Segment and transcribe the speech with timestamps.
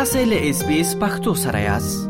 [0.00, 2.08] تاسو له اس بي اس پختو سره یاست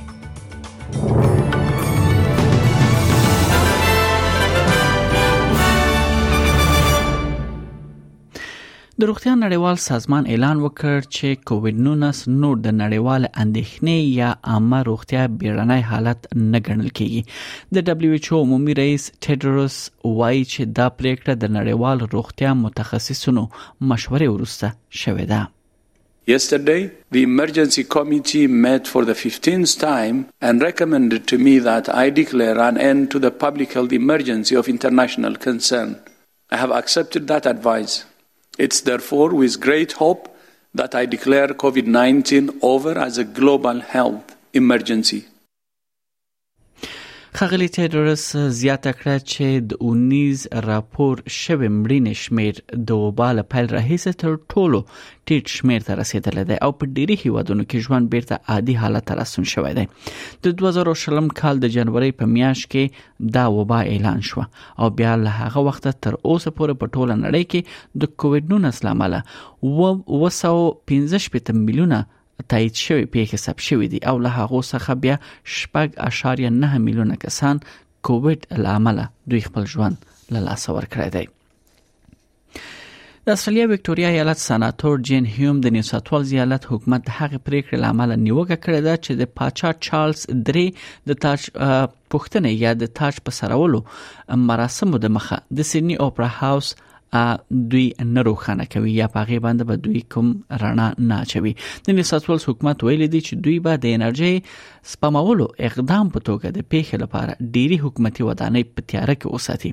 [9.03, 14.78] د روغتیا نړیوال سازمان اعلان وکړ چې کووډ 19 نور د نړیوال اندېښنې یا عامه
[14.89, 19.78] روغتیا بیړنۍ حالت نه ګڼل کیږي د دبليو ایچ او عمومي رئیس ټیډروس
[20.20, 23.45] وایي چې دا پریکړه د نړیوال روغتیا متخصصینو
[23.95, 25.42] مشورې وروسته شوې ده
[26.34, 26.79] Yesterday,
[27.14, 32.56] the Emergency Committee met for the 15th time and recommended to me that I declare
[32.70, 35.92] an end to the public health emergency of international concern.
[36.56, 37.98] I have accepted that advice.
[38.58, 40.28] It's therefore with great hope
[40.74, 45.27] that I declare COVID 19 over as a global health emergency.
[47.39, 48.24] خغلی ټیډرس
[48.56, 54.80] زیاته کړه چې د 19 راپور شوه مړینې شمیر د وبال پیل راهیسه تر ټولو
[55.30, 59.18] ټیټ شمیر ته رسیدل دی او په ډیری هیوادونو کې ژوند بیرته عادي حالت ته
[59.23, 59.86] راستون شوی دی
[60.48, 65.17] د 2000 شلم کال د جنوري په میاشت کې دا وبا اعلان شو او بیا
[65.27, 70.27] له هغه وخت تر اوسه پورې په ټوله نړۍ کې د کووډ 19 لامل و
[70.27, 72.06] 115 میلیونه
[72.48, 75.17] تایید شوی پیښې ثبت شوې دي او له هغه څخه بیا
[75.58, 77.56] شپږ اشاریه نه میلیونه کسان
[78.06, 78.98] کووډ لامل
[79.33, 79.96] دوی خپل ژوند
[80.33, 81.24] له لاسه ورکړی دی
[83.28, 87.39] د استرالیا وکټوريا ایالت سناتور جین هیوم د نیو ساوث ویلز ایالت حکومت د هغې
[87.46, 90.67] پریکړې لامل نیوګه کړې ده چې د پاچا چارلز درې
[91.08, 91.40] د تاج
[92.11, 93.80] پښتنې یا د تاج په سرولو
[94.50, 96.74] مراسمو د مخه د سیدنی اوپرا هاوس
[97.70, 100.29] دوی نه روخانه کوي یا په غي باندې به دوی کوم
[100.63, 101.52] رڼا نه چوي
[101.89, 104.33] د نیساسولس حکومت ویل دي چې دوی به د انرژي
[104.92, 109.73] سپمولو اقدام په توګه د پیښې لپاره ډيري حکومتي ودانۍ په تیار کې وساتي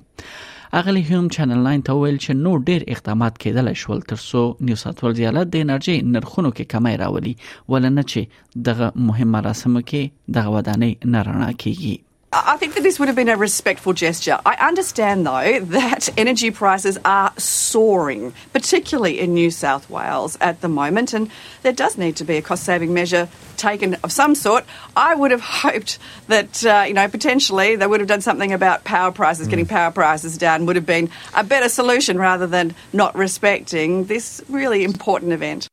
[0.79, 5.03] اغلی هیوم چینل 9 ته ویل چې نو ډیر اقدامات کېدل شول ترڅو نیو ساوث
[5.05, 7.33] ویلز ایالت د انرژي نرخونو کې کمی راولي
[7.73, 11.99] ولنه چې دغه مهمه رسمه کې دغه ودانۍ نه رڼا کیږي
[12.33, 14.39] I think that this would have been a respectful gesture.
[14.45, 20.69] I understand, though, that energy prices are soaring, particularly in New South Wales at the
[20.69, 21.29] moment, and
[21.63, 23.27] there does need to be a cost saving measure
[23.57, 24.63] taken of some sort.
[24.95, 25.99] I would have hoped
[26.29, 29.49] that, uh, you know, potentially they would have done something about power prices, mm.
[29.49, 34.41] getting power prices down would have been a better solution rather than not respecting this
[34.47, 35.67] really important event.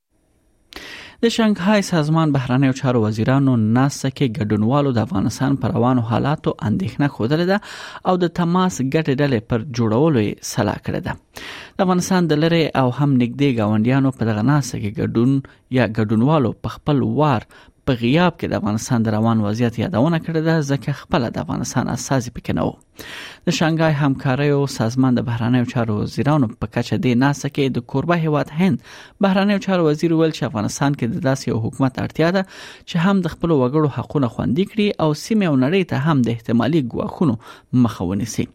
[1.24, 7.08] د شانګهای سازمان بهرانیو چارو وزیرانو ناسه کې ګډونوالو د افغانستان پر روانو حالاتو اندېښنه
[7.14, 7.56] خوده ده
[8.10, 12.86] او د تماس ګټه ډلې پر جوړولو سلا کړه ده د افغانستان د لری او
[12.98, 15.32] هم نګدې گاونډیانو په دغه ناسه کې ګډون
[15.78, 17.48] یا ګډونوالو په خپل وار
[17.88, 21.84] په غیاب کې د افغانستان د روان وضعیت یادونه کړې ده ځکه خپل د افغانستان
[21.92, 23.04] اساس پکې نه وو
[23.46, 27.86] د شانګهای همکارۍ او سازمان د بهرانیو چارو وزیرانو په کچه د ناسه کې د
[27.92, 28.84] کوربه هیواد هند
[29.26, 33.24] بهرانیو چارو وزیر ویل چې افغانستان کې د داسې یو حکومت اړتیا ده چې هم
[33.26, 37.84] د خپل وګړو حقونه خوندي کړي او سیمه او نړۍ ته هم د احتمالي ګواښونو
[37.86, 38.48] مخه ونیسي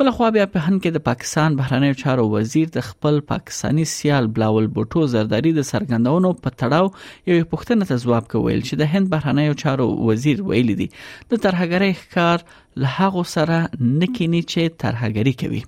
[0.00, 4.26] بل خو بیا په هن کې د پاکستان بهرنیو چارو وزیر د خپل پاکستانی سیال
[4.40, 9.12] بلاول بوټو زرداری د سرګندونو په تړاو یو پوښتنه ته ځواب کوي چې د هند
[9.14, 15.64] بهرنیو چارو وزیر ویلي دی د ترهګری ښکار له هغه سره نکینی چې ترهګری کوي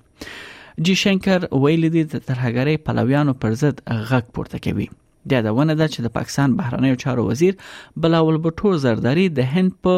[0.87, 3.79] جی شنکر ویل دي د ترهګری پلویانو پر ضد
[4.09, 4.85] غږ پورته کوي
[5.31, 7.57] د یادونه ده چې د پاکستان بهرنیو چارو وزیر
[8.05, 9.95] بلاول بټو زرداری د هند په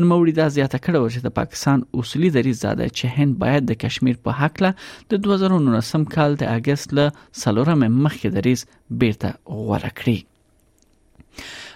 [0.00, 4.16] نوموړي دا زیاته کړه چې د پاکستان اصولي دریځ زده چې هند باید د کشمیر
[4.24, 4.70] په حق له
[5.10, 7.06] د 2019 کال د اگست له
[7.42, 8.60] سلورم مخکې دریځ
[9.00, 9.28] بیرته
[9.64, 10.18] غوړه کړی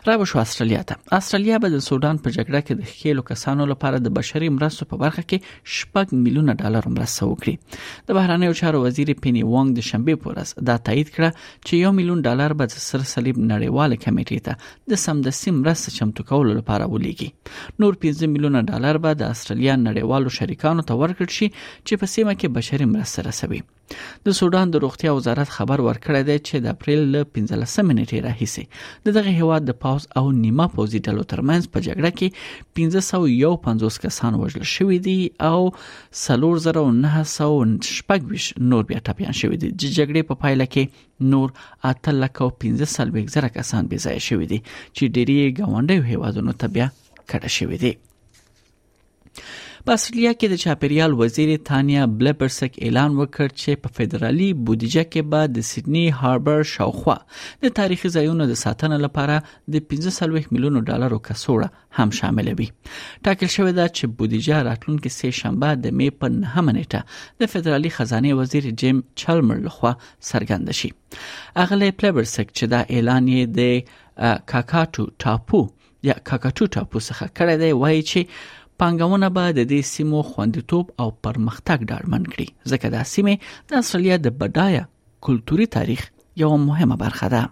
[0.07, 3.99] راو شو استرالیا ته استرالیا به د سودان په جګړه کې د خېلو کسانو لپاره
[4.07, 9.13] د بشري مرستو په برخه کې شپږ میلیونه ډالر مرسته وکړي د بهرانیو چارو وزیر
[9.27, 13.39] پینی وانګ د شنبه پورس دا تایید کړه چې یو میلیون ډالر به سر صلیب
[13.45, 19.19] نړیواله کمیټې ته د سمدسي مرسته چمتو کولو لپاره ولېږي نور 15 میلیونه ډالر به
[19.23, 23.63] د استرالیا نړیوالو شریکانو ته ورکړل شي چې په سیمه کې بشري مرسته رسوي
[24.25, 28.65] د سودان د روغتیا وزارت خبر ورکړی دی چې د اپریل له 15 نیټې راهیسې
[29.07, 32.29] د دغه هواد د پاوز او نیمه پوزي ډلو ترمنځ په جګړه کې
[32.83, 35.19] 1551 کسان وژل شوې دي
[35.49, 35.61] او
[36.21, 40.85] 3926 نور بیا ټپیان شوې دي چې جګړې په پا پایله کې
[41.35, 41.49] نور
[41.95, 44.59] 815 زره کسان بې ځای شوې دي
[44.95, 45.39] چې ډېری
[45.73, 46.89] غونډې هوادونو ته بیا
[47.31, 47.95] کډه شوې دي
[49.89, 55.33] په استرالیا کې د چاپیریال وزیر تانیا بلپرسک اعلان وکړ چې په فدرالي بودیجه کې
[55.33, 57.17] به د سیدنی هاربر شاوخوا
[57.67, 59.41] د تاریخي ځایونو د ساتنې لپاره
[59.77, 65.35] د 15 میلیونو ډالرو کڅوړه هم شامل وي ټاکل شوې ده چې بودیجه راتلونکي سه
[65.41, 70.95] شنبه د می په 9 نیټه د فدرالي خزانه وزیر جیم چالمر لخوا څرګند شي
[71.67, 75.65] اغلی پلبرسک چې دا اعلان یې د کاکاټو ټاپو
[76.15, 78.45] یا کاکاټو ټاپو څخه کړی دی وایي چې
[78.83, 83.35] پانګونه به د دې سیمو خوندیتوب او پرمختګ ډاډمن کړي ځکه دا سیمه
[83.73, 84.81] د اصلي د بډایا
[85.27, 86.01] کلتوري تاریخ
[86.43, 87.45] یو مهمه برخه ده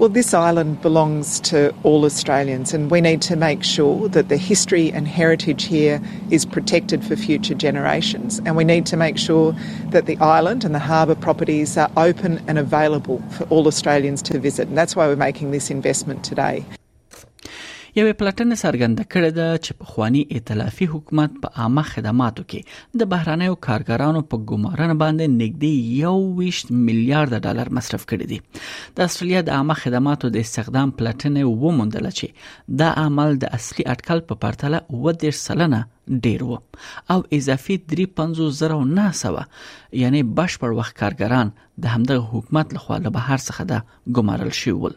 [0.00, 1.60] Well, this island belongs to
[1.90, 5.96] all Australians, and we need to make sure that the history and heritage here
[6.38, 8.38] is protected for future generations.
[8.46, 9.48] And we need to make sure
[9.98, 14.38] that the island and the harbour properties are open and available for all Australians to
[14.50, 14.68] visit.
[14.70, 16.56] And that's why we're making this investment today.
[17.98, 23.54] یوې پلټنې څرګنده کړې ده چې پخوانی ائتلافي حکومت په عامه خدماتو کې د بهرانیو
[23.66, 28.38] کارګرانو په ګمارنه باندې نږدې 21 میلیارډ ډالر مصرف کړی دی
[29.00, 34.18] د استرالیا د عامه خدماتو د استخدام پلټنې وموندل چې دا عمل د اصلي اټکل
[34.30, 35.80] په پرتله و ډیر سلنه
[36.24, 36.56] ډیر وو
[37.14, 39.46] او اضافي 35000
[40.02, 41.48] یعنی بشپړ وخت کارګران
[41.84, 43.74] د همدغه حکومت لخوا له بهر څخه د
[44.18, 44.92] ګمارل شول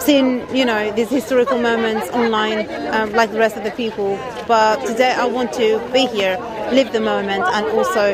[0.05, 0.27] seen,
[0.59, 2.61] you know, these historical moments online
[2.97, 4.13] um, like the rest of the people.
[4.53, 5.69] But today I want to
[5.99, 6.33] be here,
[6.81, 8.07] live the moment and also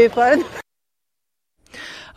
[0.00, 0.57] be part of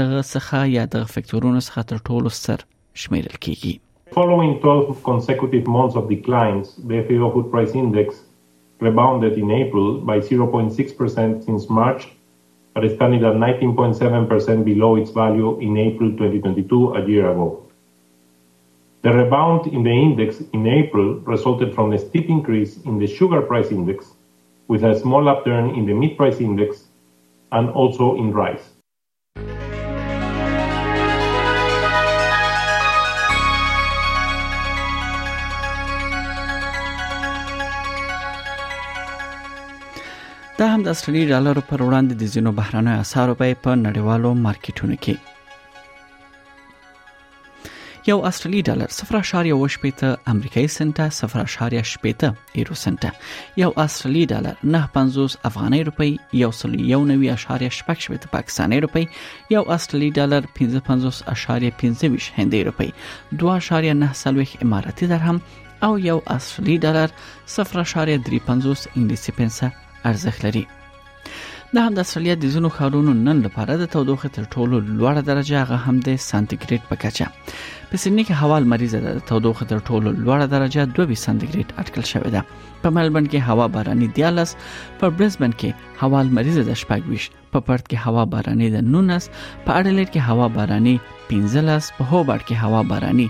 [0.00, 2.66] دغه څخه یا د فکتورونو څخه تر ټولو ستر
[3.04, 3.78] شمیرل کیږي
[4.14, 8.18] Following 12 consecutive months of declines, the FAO food price index
[8.82, 12.08] rebounded in April by 0.6% since March,
[12.74, 17.62] but is standing at 19.7% below its value in April 2022, a year ago.
[19.02, 23.42] The rebound in the index in April resulted from a steep increase in the sugar
[23.42, 24.00] price index,
[24.66, 26.82] with a small upturn in the meat price index
[27.52, 28.64] and also in rice.
[40.62, 44.96] دا هم د استرالي ډالر پر وړاندې د زینو بهرانه اسعارو په په نړیوالو مارکیټونو
[45.06, 50.02] کې یو استرالي ډالر 0.18
[50.34, 53.08] امریکایي سنټه 0.18 یورو سنټه
[53.64, 56.10] یو استرالي ډالر 9.50 افغاني روپی
[56.44, 59.04] یو سل یو نوي اشاریه شپږ شپږ پاکستاني روپی
[59.58, 62.88] یو استرالي ډالر 55.25 هندي روپی
[63.46, 65.36] 2.9 سلوخ اماراتي درهم
[65.86, 67.08] او یو استرالي ډالر
[67.54, 69.68] 0.35 انګلیسي پنسه
[70.10, 70.64] ارزښت لري
[71.74, 75.54] دا هم د استرالیا د زونو خاورونو نن لپاره د تودوخې تر ټولو لوړه درجه
[75.62, 77.26] هغه هم د سانتیګریډ په کچه
[77.92, 82.30] په سېډني کې هوا مریضه ده تودوخه تر ټولو لوړه درجه 22 سانتیګریډ اټکل شوې
[82.34, 84.54] ده په ملبن کې هوا باراني دیالس
[85.00, 89.76] په برزبن کې هوا مریضه ده شپږویش په پرت کې هوا باراني ده نونس په
[89.80, 90.94] اډلېټ کې هوا باراني
[91.28, 93.28] پنځلس په هوبارت کې هوا باراني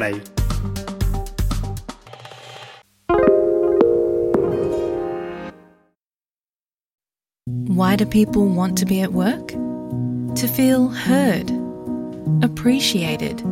[7.82, 9.52] Why do people want to be at work?
[10.44, 11.54] To feel heard,
[12.52, 13.46] appreciated,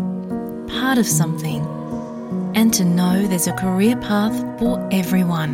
[0.75, 1.61] part of something,
[2.63, 4.73] and to know there's a career path for
[5.05, 5.53] everyone.